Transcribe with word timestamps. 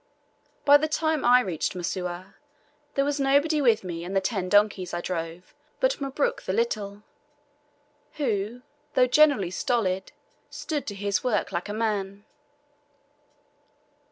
By 0.65 0.77
the 0.77 0.87
time 0.87 1.23
I 1.23 1.41
reached 1.41 1.73
Msuwa 1.75 2.33
there 2.95 3.05
was 3.05 3.19
nobody 3.19 3.61
with 3.61 3.83
me 3.83 4.03
and 4.03 4.15
the 4.15 4.19
ten 4.19 4.49
donkeys 4.49 4.95
I 4.95 5.01
drove 5.01 5.53
but 5.79 6.01
Mabruk 6.01 6.41
the 6.41 6.53
Little, 6.53 7.03
who, 8.13 8.63
though 8.95 9.05
generally 9.05 9.51
stolid, 9.51 10.11
stood 10.49 10.87
to 10.87 10.95
his 10.95 11.23
work 11.23 11.51
like 11.51 11.69
a 11.69 11.73
man. 11.75 12.25